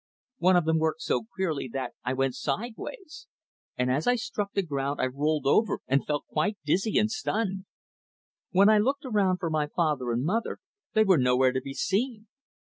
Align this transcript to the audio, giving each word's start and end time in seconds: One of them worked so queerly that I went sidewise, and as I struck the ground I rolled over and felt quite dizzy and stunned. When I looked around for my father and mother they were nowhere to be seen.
One 0.39 0.55
of 0.55 0.65
them 0.65 0.79
worked 0.79 1.03
so 1.03 1.27
queerly 1.31 1.69
that 1.73 1.93
I 2.03 2.13
went 2.13 2.33
sidewise, 2.33 3.27
and 3.77 3.91
as 3.91 4.07
I 4.07 4.15
struck 4.15 4.53
the 4.53 4.63
ground 4.63 4.99
I 4.99 5.05
rolled 5.05 5.45
over 5.45 5.77
and 5.85 6.07
felt 6.07 6.25
quite 6.25 6.57
dizzy 6.65 6.97
and 6.97 7.11
stunned. 7.11 7.65
When 8.49 8.67
I 8.67 8.79
looked 8.79 9.05
around 9.05 9.37
for 9.37 9.51
my 9.51 9.67
father 9.67 10.09
and 10.09 10.23
mother 10.25 10.57
they 10.93 11.03
were 11.03 11.19
nowhere 11.19 11.51
to 11.51 11.61
be 11.61 11.75
seen. 11.75 12.25